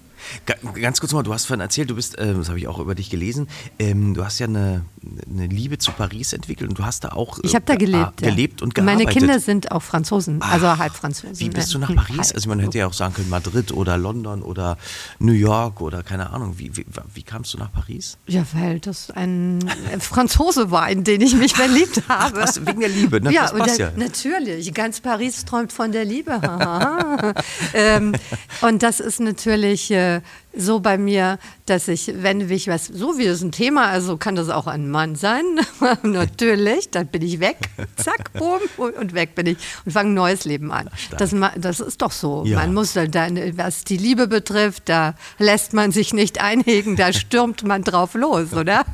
[0.45, 2.79] Ga- Ganz kurz mal, du hast vorhin erzählt, du bist, äh, das habe ich auch
[2.79, 3.47] über dich gelesen,
[3.79, 4.85] ähm, du hast ja eine,
[5.29, 8.21] eine Liebe zu Paris entwickelt und du hast da auch Ich habe da äh, gelebt.
[8.21, 8.29] ja.
[8.29, 9.19] gelebt und Meine gearbeitet.
[9.19, 11.39] Kinder sind auch Franzosen, also Ach, halb Franzosen.
[11.39, 12.17] Wie bist du nach Paris?
[12.27, 12.35] Halb.
[12.35, 14.77] Also man hätte ja auch sagen können Madrid oder London oder
[15.19, 16.55] New York oder keine Ahnung.
[16.57, 18.17] Wie, wie, wie kamst du nach Paris?
[18.27, 19.59] Ja, weil das ein
[19.99, 22.37] Franzose war, in den ich mich verliebt habe.
[22.37, 23.31] was, wegen der Liebe, ne?
[23.33, 23.91] Ja, Das ja.
[23.95, 24.73] natürlich.
[24.73, 26.39] Ganz Paris träumt von der Liebe.
[27.73, 28.13] Ähm,
[28.61, 30.19] und das ist natürlich uh,
[30.55, 34.35] so bei mir, dass ich, wenn ich was, so wie es ein Thema, also kann
[34.35, 35.43] das auch ein Mann sein,
[36.03, 37.57] natürlich, dann bin ich weg,
[37.95, 40.89] zack, boom, und weg bin ich und fange ein neues Leben an.
[41.17, 42.43] Das, das ist doch so.
[42.45, 42.59] Ja.
[42.59, 47.63] Man muss dann, was die Liebe betrifft, da lässt man sich nicht einhegen, da stürmt
[47.63, 48.85] man drauf los, oder?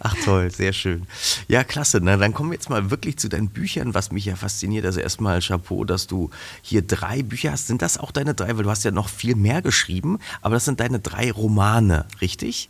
[0.00, 1.06] Ach toll, sehr schön.
[1.48, 2.00] Ja, klasse.
[2.02, 4.86] Na, dann kommen wir jetzt mal wirklich zu deinen Büchern, was mich ja fasziniert.
[4.86, 6.30] Also erstmal Chapeau, dass du
[6.62, 7.66] hier drei Bücher hast.
[7.66, 8.56] Sind das auch deine drei?
[8.56, 12.68] Weil du hast ja noch viel mehr geschrieben, aber das sind deine drei Romane, richtig?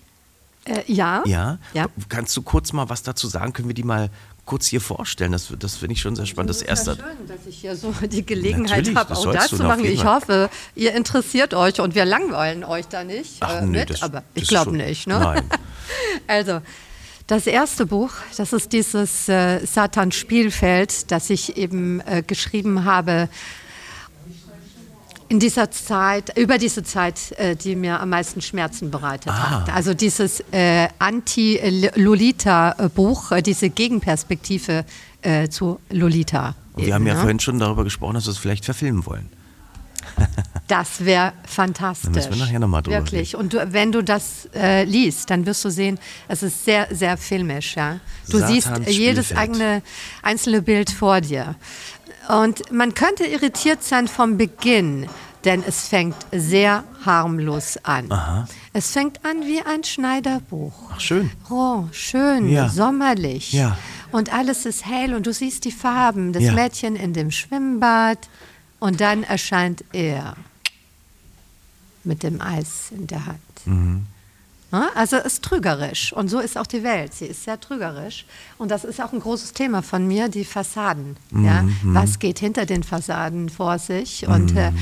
[0.65, 1.23] Äh, ja.
[1.27, 1.59] Ja.
[1.75, 1.87] ja.
[2.09, 3.53] Kannst du kurz mal was dazu sagen?
[3.53, 4.11] Können wir die mal
[4.45, 5.33] kurz hier vorstellen?
[5.33, 6.51] Das, das finde ich schon sehr spannend.
[6.51, 6.97] Das erste.
[6.97, 9.85] schön, dass ich hier so die Gelegenheit habe, das auch das zu machen.
[9.85, 13.91] Ich hoffe, ihr interessiert euch und wir langweilen euch da nicht Ach, äh, nee, mit,
[13.91, 15.07] das- aber das ich ist glaube nicht.
[15.07, 15.19] Ne?
[15.19, 15.45] Nein.
[16.27, 16.61] Also,
[17.29, 23.29] das erste Buch, das ist dieses äh, Satan Spielfeld, das ich eben äh, geschrieben habe
[25.29, 29.61] in dieser Zeit, über diese Zeit, äh, die mir am meisten Schmerzen bereitet Ah.
[29.67, 29.73] hat.
[29.75, 34.85] Also dieses äh, Anti-Lolita-Buch, äh, diese Gegenperspektive
[35.23, 36.55] äh, zu Lolita.
[36.75, 37.21] Und wir haben ja ne?
[37.21, 39.29] vorhin schon darüber gesprochen, dass wir es vielleicht verfilmen wollen.
[40.69, 42.11] Das wäre fantastisch.
[42.13, 43.37] Da müssen wir nachher noch mal drüber Wirklich.
[43.37, 47.17] Und du, wenn du das äh, liest, dann wirst du sehen, es ist sehr, sehr
[47.17, 47.77] filmisch.
[47.77, 48.01] Ja?
[48.29, 49.39] Du Satans siehst jedes Spielfeld.
[49.39, 49.83] eigene,
[50.23, 51.55] einzelne Bild vor dir.
[52.29, 55.07] Und man könnte irritiert sein vom Beginn,
[55.45, 58.09] denn es fängt sehr harmlos an.
[58.73, 60.73] Es fängt an wie ein Schneiderbuch.
[60.93, 61.31] Ach, schön.
[61.51, 62.69] Oh, schön, Ja.
[62.69, 63.53] sommerlich.
[63.53, 63.79] Ja.
[64.13, 66.53] Und alles ist hell und du siehst die Farben, das Ja.
[66.53, 68.19] Mädchen in dem Schwimmbad
[68.81, 70.37] und dann erscheint er
[72.03, 73.39] mit dem Eis in der Hand.
[73.67, 74.07] Mhm.
[74.81, 77.15] Ja, Also ist trügerisch und so ist auch die Welt.
[77.15, 78.27] Sie ist sehr trügerisch
[78.59, 81.17] und das ist auch ein großes Thema von mir, die Fassaden.
[81.33, 81.63] Ja?
[81.63, 84.73] Mhm, Was geht hinter den Fassaden vor sich und äh,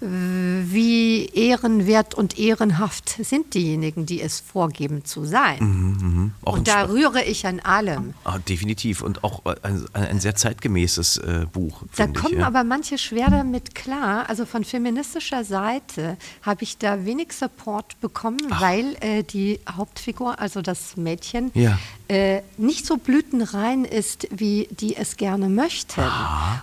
[0.00, 5.58] wie ehrenwert und ehrenhaft sind diejenigen, die es vorgeben zu sein.
[5.60, 8.14] Mhm, ein Und da rühre ich an allem.
[8.24, 9.02] Ah, definitiv.
[9.02, 11.82] Und auch äh, ein, ein sehr zeitgemäßes äh, Buch.
[11.96, 12.46] Da finde kommen ich, ja.
[12.46, 14.28] aber manche schwer damit klar.
[14.28, 19.41] Also von feministischer Seite habe ich da wenig Support bekommen, weil äh, die
[19.76, 21.78] Hauptfigur, also das Mädchen, Ja.
[22.08, 26.02] äh, nicht so blütenrein ist, wie die es gerne möchten.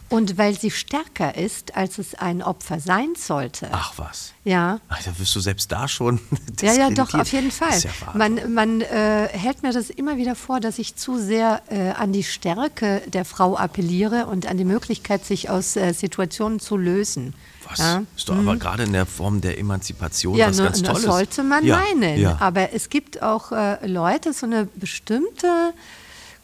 [0.09, 3.69] Und weil sie stärker ist, als es ein Opfer sein sollte.
[3.71, 4.33] Ach was.
[4.43, 4.79] Ja.
[4.89, 6.19] Ach, da wirst du selbst da schon.
[6.61, 7.79] Ja, ja, doch, auf jeden Fall.
[7.79, 11.91] Ja man man äh, hält mir das immer wieder vor, dass ich zu sehr äh,
[11.91, 16.75] an die Stärke der Frau appelliere und an die Möglichkeit, sich aus äh, Situationen zu
[16.75, 17.33] lösen.
[17.69, 17.79] Was?
[17.79, 18.03] Ja?
[18.15, 21.03] Ist doch aber gerade in der Form der Emanzipation Ja, was nur, ganz Tolles.
[21.03, 22.19] sollte man ja, meinen.
[22.19, 22.38] Ja.
[22.39, 25.73] Aber es gibt auch äh, Leute, so eine bestimmte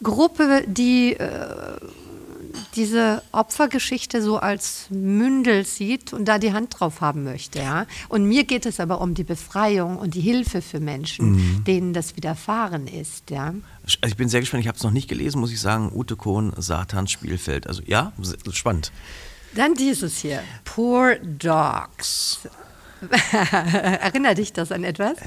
[0.04, 1.30] Gruppe, die äh,
[2.76, 7.60] diese Opfergeschichte so als Mündel sieht und da die Hand drauf haben möchte.
[7.60, 7.86] Ja?
[8.10, 11.64] Und mir geht es aber um die Befreiung und die Hilfe für Menschen, Mhm.
[11.66, 13.30] denen das widerfahren ist.
[13.30, 13.54] Ja?
[13.84, 15.92] Also ich bin sehr gespannt, ich habe es noch nicht gelesen, muss ich sagen.
[15.94, 17.68] Ute Kohn, Satans Spielfeld.
[17.68, 18.12] Also ja,
[18.52, 18.92] spannend.
[19.56, 22.40] Dann dieses hier, Poor Dogs.
[23.42, 25.18] Erinnert dich das an etwas?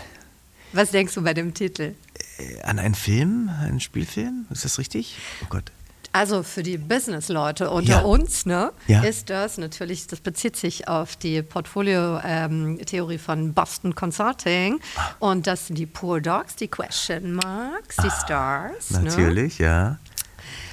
[0.72, 1.94] Was denkst du bei dem Titel?
[2.38, 4.46] Äh, An einen Film, einen Spielfilm?
[4.50, 5.16] Ist das richtig?
[5.42, 5.72] Oh Gott.
[6.12, 8.00] Also für die Business-Leute unter Ja.
[8.00, 9.02] uns ne, Ja.
[9.02, 14.80] ist das natürlich, das bezieht sich auf die Portfolio-Theorie von Boston Consulting.
[15.20, 18.90] Und das sind die Poor Dogs, die Question Marks, die Stars.
[18.90, 19.02] Ne?
[19.02, 19.98] Natürlich, ja.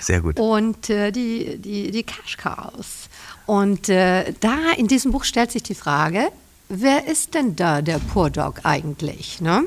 [0.05, 0.39] Sehr gut.
[0.39, 3.09] Und äh, die, die, die Cash Cows.
[3.47, 6.27] Und äh, da in diesem Buch stellt sich die Frage,
[6.69, 9.41] wer ist denn da der Poor Dog eigentlich?
[9.41, 9.63] Ne?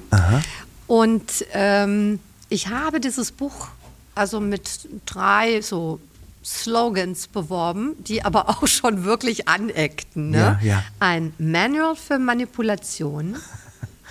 [0.87, 3.67] Und ähm, ich habe dieses Buch
[4.15, 5.99] also mit drei so
[6.45, 10.31] Slogans beworben, die aber auch schon wirklich aneckten.
[10.31, 10.61] Ne?
[10.63, 10.85] Ja, ja.
[11.01, 13.37] Ein Manual für Manipulation,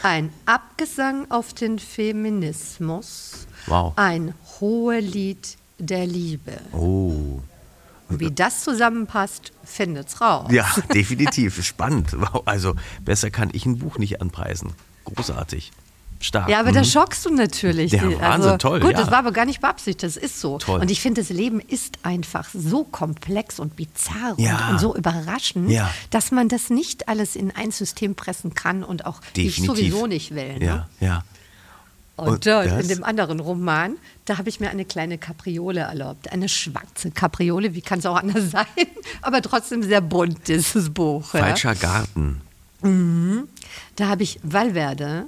[0.03, 3.93] ein Abgesang auf den Feminismus, Wow.
[3.95, 6.53] ein Hohelied der Liebe.
[6.73, 7.39] Oh.
[8.09, 10.49] Wie das zusammenpasst, findet's raus.
[10.51, 11.63] Ja, definitiv.
[11.65, 12.13] Spannend.
[12.17, 12.43] Wow.
[12.45, 14.73] Also besser kann ich ein Buch nicht anpreisen.
[15.05, 15.71] Großartig.
[16.19, 16.49] Stark.
[16.49, 16.75] Ja, aber Mhm.
[16.75, 17.91] da schockst du natürlich.
[17.91, 18.97] Ja, Wahnsinn, toll, Gut, ja.
[18.97, 20.57] das war aber gar nicht beabsichtigt, das ist so.
[20.57, 20.79] Toll.
[20.81, 24.55] Und ich finde, das Leben ist einfach so komplex und bizarr Ja.
[24.69, 25.93] und, und so überraschend, Ja.
[26.09, 29.65] dass man das nicht alles in ein System pressen kann und auch ich Definitiv.
[29.67, 30.57] sowieso nicht will.
[30.57, 30.65] Ne?
[30.65, 31.23] Ja, ja.
[32.17, 32.81] Und, das?
[32.81, 36.31] in dem anderen Roman, da habe ich mir eine kleine Kapriole erlaubt.
[36.31, 38.65] Eine schwarze Kapriole, wie kann es auch anders sein?
[39.21, 41.33] Aber trotzdem sehr bunt, dieses Buch.
[41.33, 41.41] ja.
[41.41, 42.41] Falscher Garten.
[42.81, 45.25] Da habe ich Valverde,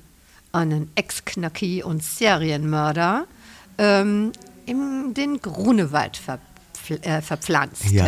[0.52, 3.25] einen Ex-Knacki und Serienmörder,
[3.78, 4.32] ähm,
[4.65, 6.39] in den Grunewald ver
[6.91, 7.86] äh, verpflanzt.
[7.91, 8.06] Ja,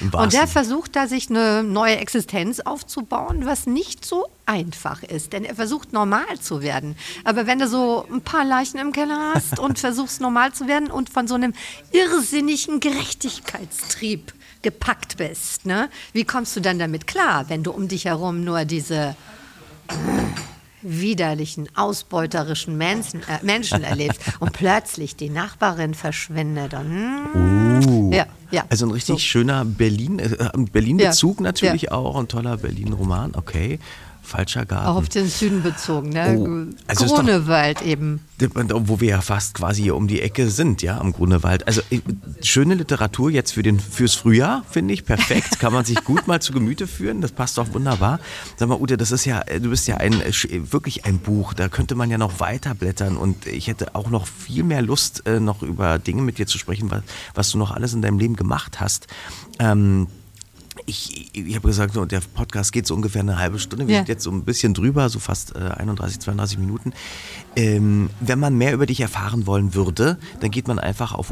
[0.00, 5.32] Ja, Und der versucht da sich eine neue Existenz aufzubauen, was nicht so einfach ist,
[5.32, 6.96] denn er versucht normal zu werden.
[7.24, 10.90] Aber wenn du so ein paar Leichen im Keller hast und versuchst normal zu werden
[10.90, 11.52] und von so einem
[11.92, 15.88] irrsinnigen Gerechtigkeitstrieb gepackt bist, ne?
[16.12, 19.16] wie kommst du dann damit klar, wenn du um dich herum nur diese
[20.82, 26.74] widerlichen, ausbeuterischen Menschen, äh, Menschen erlebst und plötzlich die Nachbarin verschwindet.
[26.74, 28.64] Und, hm, ja, ja.
[28.70, 29.18] Also ein richtig So.
[29.18, 33.78] schöner Berlin, äh, Berlin-Bezug Ja, natürlich auch, ein toller Berlin-Roman, okay.
[34.28, 34.86] Falscher Garten.
[34.86, 36.36] Auch auf den Süden bezogen, ne?
[36.38, 38.20] Oh, also ist doch- Grunewald eben.
[38.40, 41.66] Wo wir ja fast quasi hier um die Ecke sind, ja, am Grunewald.
[41.66, 41.80] Also
[42.42, 45.58] schöne Literatur jetzt für den, fürs Frühjahr, finde ich, perfekt.
[45.58, 48.20] Kann man sich gut mal zu Gemüte führen, das passt doch wunderbar.
[48.56, 50.22] Sag mal, Ute, das ist ja, du bist ja ein,
[50.70, 54.26] wirklich ein Buch, da könnte man ja noch weiter blättern und ich hätte auch noch
[54.28, 57.02] viel mehr Lust, äh, noch über Dinge mit dir zu sprechen, was,
[57.34, 59.06] was du noch alles in deinem Leben gemacht hast.
[59.58, 60.06] Ähm,
[60.88, 63.86] ich, ich habe gesagt, so, der Podcast geht so ungefähr eine halbe Stunde.
[63.86, 64.00] Wir Ja.
[64.00, 66.92] sind jetzt so ein bisschen drüber, so fast äh, 31, 32 Minuten.
[67.56, 71.30] Ähm, wenn man mehr über dich erfahren wollen würde, dann geht man einfach auf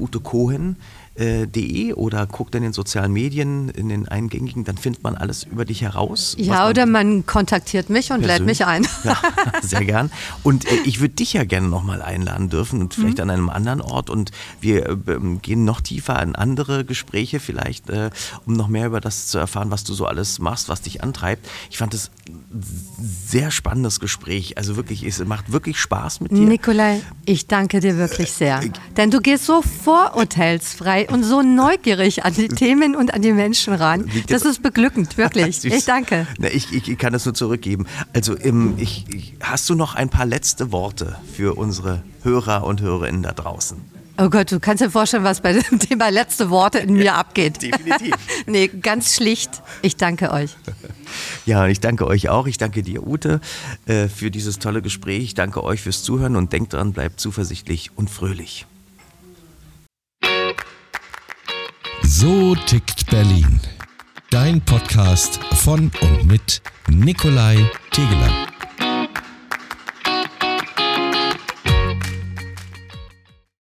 [1.19, 5.65] utekohen.de oder guckt in den sozialen Medien, in den eingängigen, dann findet man alles über
[5.65, 6.35] dich heraus.
[6.39, 8.87] Ja, man- oder man kontaktiert mich und lädt mich ein.
[9.05, 9.17] ja,
[9.63, 10.11] sehr gern.
[10.43, 13.01] Und äh, ich würde dich ja gerne nochmal einladen dürfen und Mhm.
[13.03, 14.11] vielleicht an einem anderen Ort.
[14.11, 18.11] Und wir äh, ähm, gehen noch tiefer in andere Gespräche vielleicht, äh,
[18.47, 21.47] um noch mehr über das zu erfahren, was du so alles machst, was dich antreibt.
[21.71, 22.11] Ich fand es
[23.01, 24.59] sehr spannendes Gespräch.
[24.59, 26.39] Also wirklich, es macht wirklich Spaß mit dir.
[26.47, 28.61] Nikolai, ich danke dir wirklich sehr.
[28.97, 33.75] Denn du gehst so vorurteilsfrei und so neugierig an die Themen und an die Menschen
[33.75, 34.11] ran.
[34.29, 35.65] Das ist beglückend, wirklich.
[35.77, 36.27] Ich danke.
[36.39, 37.87] Na, ich, ich, kann das nur zurückgeben.
[38.15, 42.81] Also, ähm, ich, ich, hast du noch ein paar letzte Worte für unsere Hörer und
[42.81, 43.79] Hörerinnen da draußen?
[44.19, 47.61] Oh Gott, du kannst dir vorstellen, was bei dem Thema letzte Worte in mir abgeht.
[47.61, 48.15] definitiv.
[48.47, 49.63] nee, ganz schlicht.
[49.83, 50.57] Ich danke euch.
[51.47, 52.49] Ja, ich danke euch auch.
[52.49, 53.41] Ich danke dir, Ute,
[53.87, 55.23] äh, für dieses tolle Gespräch.
[55.23, 58.67] Ich danke euch fürs Zuhören und denkt dran, bleibt zuversichtlich und fröhlich.
[62.09, 63.59] So tickt Berlin.
[64.31, 67.57] Dein Podcast von und mit Nikolai
[67.91, 68.47] Tegeler.